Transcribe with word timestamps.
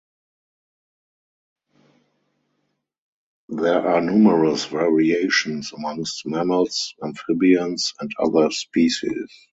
There 3.49 3.87
are 3.87 4.01
numerous 4.01 4.65
variations 4.65 5.73
amongst 5.73 6.25
mammals, 6.25 6.95
amphibians 7.03 7.93
and 7.99 8.09
other 8.19 8.49
species. 8.49 9.29